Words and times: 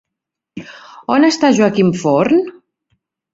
On 1.17 1.27
està 1.27 1.51
Joaquim 1.59 1.93
Forn? 2.05 2.41